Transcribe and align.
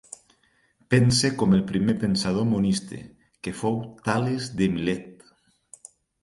Pense 0.93 1.29
com 1.41 1.51
el 1.57 1.61
primer 1.71 1.95
pensador 2.03 2.47
monista, 2.53 3.03
que 3.45 3.55
fou 3.61 3.79
Tales 4.09 4.49
de 4.63 4.71
Milet. 4.79 5.29